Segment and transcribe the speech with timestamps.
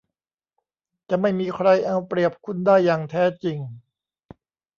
[1.09, 3.57] จะไม่มีใครเอาเปรียบคุณได้อย่างแท้จริง